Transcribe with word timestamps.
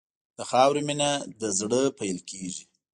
د 0.37 0.39
خاورې 0.49 0.81
مینه 0.87 1.11
له 1.39 1.47
زړه 1.59 1.81
پیل 1.97 2.17
کېږي. 2.29 2.63